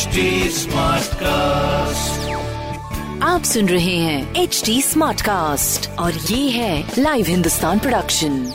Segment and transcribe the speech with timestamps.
[0.00, 0.22] HD
[1.14, 2.30] cast
[3.22, 8.52] आप सुन रहे हैं एच डी स्मार्ट कास्ट और ये है live Hindustan production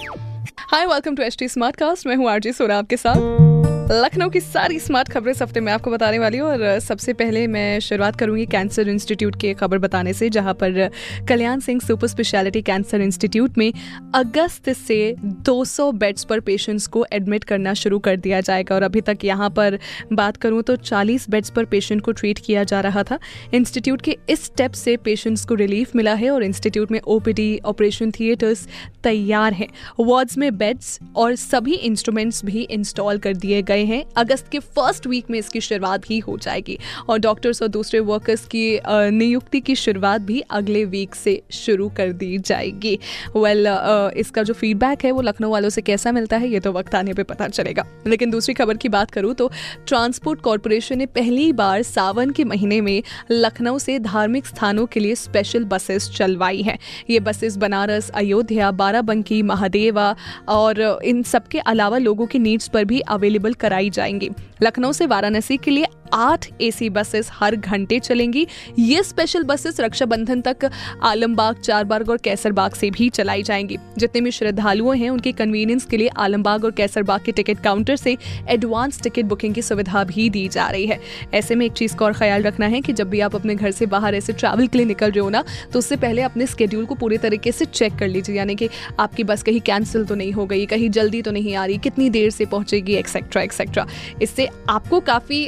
[0.58, 3.45] hi welcome to H T Smartcast मैं हूँ आरजी सोरा आपके साथ।
[3.92, 7.46] लखनऊ की सारी स्मार्ट खबरें इस हफ़्ते में आपको बताने वाली हूँ और सबसे पहले
[7.48, 10.89] मैं शुरुआत करूँगी कैंसर इंस्टीट्यूट की खबर बताने से, जहाँ पर
[11.30, 13.73] Kalyan Singh super speciality cancer institute में
[14.16, 19.02] अगस्त से 200 बेड्स पर पेशेंट्स को एडमिट करना शुरू कर दिया जाएगा और अभी
[19.02, 19.77] तक यहाँ पर
[20.13, 23.20] बात करूँ तो 40 बेड्स पर पेशेंट को ट्रीट किया जा रहा था।
[23.54, 28.12] इंस्टीट्यूट के इस स्टेप से पेशेंट्स को रिलीफ मिला है और इंस्टीट्यूट में ओपीडी, ऑपरेशन
[28.12, 28.67] थिएटर्स
[29.04, 29.67] तैयार हैं।
[29.99, 35.07] वार्ड्स में बेड्स और सभी इंस्ट्रूमेंट्स भी इंस्टॉल कर दिए गए हैं। अगस्त के फ़र्स्ट
[35.07, 36.77] वीक में इसकी शुरुआत भी हो जाएगी
[37.09, 42.11] और डॉक्टर्स और दूसरे वर्कर्स की नियुक्ति की शुरुआत भी अगले वीक से शुरू कर
[42.13, 42.93] दी जाएगी।
[43.35, 46.71] वेल well, इसका जो फीडबैक है वो लखनऊ वालों से कैसा मिलता है ये तो
[46.71, 49.49] वक्त आने पे पता चलेगा। लेकिन दूसरी खबर की बात करूँ तो
[49.87, 53.01] ट्रांसपोर्ट कॉरपोरेशन ने पहली बार सावन के महीने में
[53.32, 56.77] लखनऊ से धार्मिक स्थानों के लिए स्पेशल बसेस चलवाई हैं।
[57.10, 60.15] ये बसेस बनारस अयोध्या बाराबंकी महादेवा
[60.49, 64.30] और इन सबके अलावा लोगों की नीड्स पर भी अवेलेबल कराई जाएँगी।
[64.63, 68.45] लखनऊ से वाराणसी के लिए आठ एसी बसेस हर घंटे चलेंगी।
[68.79, 70.69] ये स्पेशल बसेस रक्षाबंधन तक
[71.03, 75.97] आलमबाग, चारबाग और कैसरबाग से भी चलाई जाएँगी। जितने भी श्रद्धालुओं हैं, उनके कन्वीनियंस के
[75.97, 78.17] लिए आलमबाग और कैसरबाग के टिकट काउंटर से
[78.50, 81.00] एडवांस टिकट बुकिंग की सुविधा भी दी जा रही है।
[81.33, 83.72] ऐसे में एक चीज़ का और ख्याल रखना है कि जब भी आप अपने घर
[83.72, 86.85] से बाहर ऐसे ट्रैवल के लिए निकल रहे हो ना तो उससे पहले अपने स्केड्यूल
[86.85, 88.69] को पूरे तरीके से चेक कर लीजिए। यानी कि
[89.00, 92.09] आपकी बस कहीं कैंसिल तो नहीं हो गई, कहीं जल्दी तो नहीं आ रही, कितनी
[92.09, 93.85] देर से पहुंचेगी एक्सेट्रा एक्सेट्रा
[94.22, 95.45] इससे आपको काफ़ी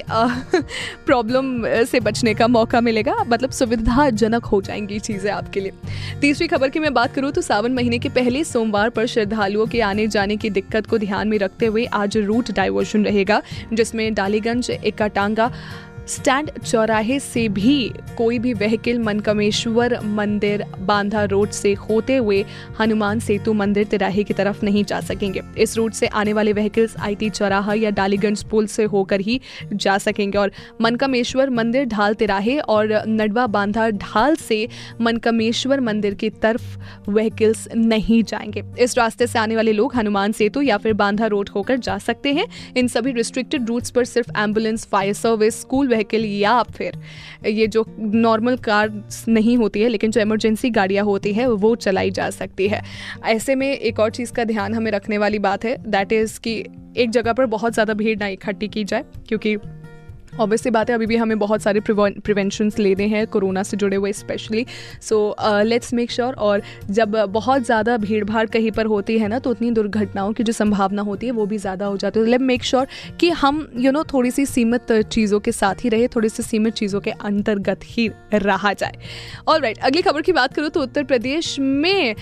[0.55, 5.71] प्रॉब्लम से बचने का मौका मिलेगा। मतलब सुविधाजनक हो जाएँगी चीज़ें आपके लिए।
[6.21, 9.81] तीसरी खबर की मैं बात करूँ तो सावन महीने के पहले सोमवार पर श्रद्धालुओं के
[9.81, 13.41] आने जाने की दिक्कत को ध्यान में रखते हुए आज रूट डाइवर्शन रहेगा,
[13.73, 15.51] जिसमें डालीगंज इकाटांगा
[16.07, 22.45] स्टैंड चौराहे से भी कोई भी व्हीकल मनकमेश्वर मंदिर, बांधा रोड से होते हुए
[22.79, 26.97] हनुमान सेतु मंदिर तिराहे की तरफ़ नहीं जा सकेंगे। इस रूट से आने वाले व्हीकल्स
[26.97, 29.39] आईटी चौराहा या डालीगंज पुल से होकर ही
[29.73, 30.51] जा सकेंगे और
[30.81, 34.67] मनकमेश्वर मंदिर ढाल तिराहे और नडवा बांधा ढाल से
[35.01, 36.77] मनकमेश्वर मंदिर की तरफ़
[37.09, 41.49] व्हीकल्स नहीं जाएँगे। इस रास्ते से आने वाले लोग हनुमान सेतु या फिर बांधा रोड
[41.49, 42.47] होकर जा सकते हैं।
[42.77, 46.99] इन सभी रिस्ट्रिक्टेड रूट्स पर सिर्फ़ ambulance fire service school vehicle या फिर
[47.47, 48.91] ये जो नॉर्मल कार
[49.27, 52.81] नहीं होती है, लेकिन जो इमरजेंसी गाड़ियाँ होती है, वो चलाई जा सकती है।
[53.25, 56.63] ऐसे में एक और चीज़ का ध्यान हमें रखने वाली बात है दैट इज़ कि
[56.97, 59.55] एक जगह पर बहुत ज़्यादा भीड़ ना इकट्ठी की जाए, क्योंकि
[60.33, 64.11] ऑब्वियसली बात है अभी भी हमें बहुत सारे प्रिवेंशंस लेने हैं कोरोना से जुड़े हुए
[64.13, 64.65] specially
[65.01, 69.39] so let's make sure और जब बहुत ज़्यादा भीड़ भाड़ कहीं पर होती है ना
[69.39, 72.41] तो उतनी दुर्घटनाओं की जो संभावना होती है वो भी ज़्यादा हो जाती है। लेट
[72.41, 72.87] मेक श्योर
[73.19, 76.29] कि हम यू you नो know, थोड़ी सी सीमित चीज़ों के साथ ही रहे थोड़ी
[76.29, 78.97] सी सीमित चीज़ों के अंतर्गत ही रहा जाए।
[79.47, 82.15] और राइट अगली खबर की बात करूँ तो उत्तर प्रदेश में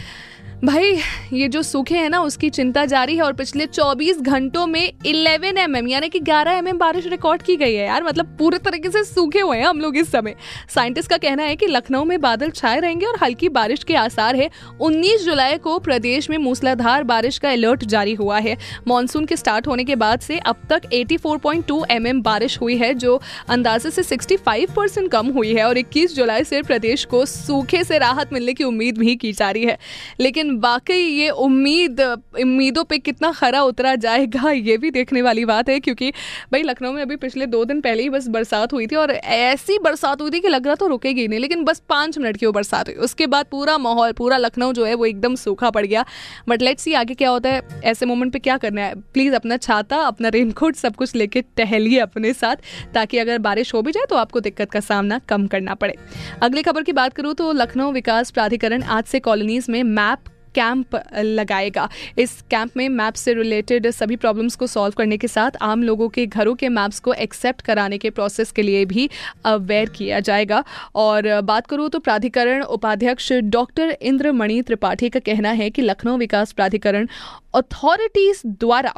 [0.65, 0.99] भाई,
[1.33, 5.57] ये जो सूखे हैं ना, उसकी चिंता जारी है और पिछले 24 घंटों में 11
[5.57, 8.57] एम mm यानी कि 11 एम mm बारिश रिकॉर्ड की गई है यार। मतलब पूरे
[8.57, 10.35] तरीके से सूखे हुए हैं हम लोग इस समय।
[10.69, 14.35] साइंटिस्ट का कहना है कि लखनऊ में बादल छाए रहेंगे और हल्की बारिश के आसार
[14.35, 14.49] है।
[14.81, 19.67] 19 जुलाई को प्रदेश में मूसलाधार बारिश का अलर्ट जारी हुआ है। मानसून के स्टार्ट
[19.67, 24.03] होने के बाद से अब तक 84.2 एम mm बारिश हुई है, जो अंदाजे से
[24.03, 28.53] 65 परसेंट कम हुई है और 21 जुलाई से प्रदेश को सूखे से राहत मिलने
[28.53, 29.77] की उम्मीद भी की जा रही है।
[30.19, 32.01] लेकिन वाकई ये उम्मीद,
[32.41, 36.09] उम्मीदों पे कितना खरा उतरा जाएगा, ये भी देखने वाली बात है, क्योंकि
[36.51, 39.77] भाई लखनऊ में अभी पिछले दो दिन पहले ही बस बरसात हुई थी और ऐसी
[39.79, 42.51] बरसात हुई थी कि लग रहा तो रुकेगी नहीं, लेकिन बस पाँच मिनट की वो
[42.51, 46.05] बरसात हुई। उसके बाद पूरा माहौल, पूरा लखनऊ जो है वो एकदम सूखा पड़ गया।
[46.49, 49.57] बट लेट्स सी आगे क्या होता है, ऐसे मोमेंट पर क्या करना है। प्लीज़ अपना
[49.59, 52.55] छाता, अपना रेनकोट सब कुछ लेके टहलिए अपने साथ,
[52.93, 55.95] ताकि अगर बारिश हो भी जाए तो आपको दिक्कत का सामना कम करना पड़े।
[56.41, 60.23] अगली खबर की बात करूँ तो लखनऊ विकास प्राधिकरण आज से कॉलोनीज में मैप
[60.55, 65.57] कैंप लगाएगा। इस कैंप में मैप से रिलेटेड सभी प्रॉब्लम्स को सॉल्व करने के साथ
[65.61, 69.09] आम लोगों के घरों के मैप्स को एक्सेप्ट कराने के प्रोसेस के लिए भी
[69.45, 70.63] अवेयर किया जाएगा।
[70.95, 76.51] और बात करूँ तो प्राधिकरण उपाध्यक्ष डॉक्टर इंद्रमणि त्रिपाठी का कहना है कि लखनऊ विकास
[76.51, 77.07] प्राधिकरण
[77.55, 78.93] अथॉरिटीज द्वारा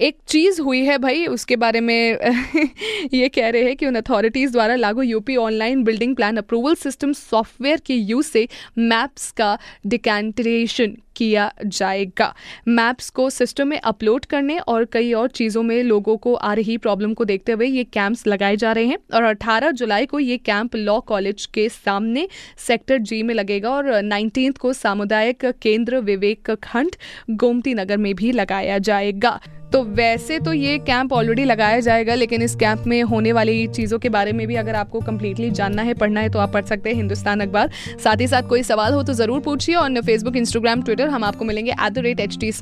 [0.00, 2.18] एक चीज़ हुई है भाई, उसके बारे में,
[3.14, 7.12] ये कह रहे हैं कि उन अथॉरिटीज़ द्वारा लागू UP online building plan approval system
[7.12, 8.46] software के यूज़ से
[8.78, 12.34] मैप्स का डिकैंटेशन किया जाएगा।
[12.68, 16.76] मैप्स को सिस्टम में अपलोड करने और कई और चीज़ों में लोगों को आ रही
[16.78, 20.36] प्रॉब्लम को देखते हुए ये कैंप्स लगाए जा रहे हैं और 18 जुलाई को ये
[20.36, 26.50] कैंप लॉ कॉलेज के सामने सेक्टर जी में लगेगा और नाइनटीन को सामुदायिक केंद्र विवेक
[26.62, 26.96] खंड
[27.30, 29.40] गोमती नगर में भी लगाया जाएगा।
[29.72, 33.98] तो वैसे तो ये कैंप ऑलरेडी लगाया जाएगा लेकिन इस कैंप में होने वाली चीज़ों
[33.98, 36.90] के बारे में भी अगर आपको कम्प्लीटली जानना है पढ़ना है तो आप पढ़ सकते
[36.90, 37.70] हैं हिंदुस्तान अखबार।
[38.04, 41.44] साथ ही साथ कोई सवाल हो तो ज़रूर पूछिए और फेसबुक इंस्टाग्राम ट्विटर हम आपको
[41.44, 42.52] मिलेंगे at the rate H T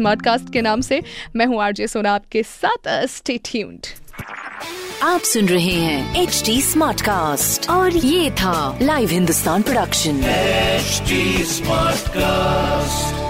[0.52, 1.02] के नाम से।
[1.36, 3.86] मैं हूँ आरजे सोना आपके साथ स्टे ट्यून्ड
[5.02, 10.20] आप सुन रहे हैं एच डी स्मार्ट कास्ट और ये था live Hindustan production
[10.78, 11.20] HD
[11.52, 13.27] Smartcast.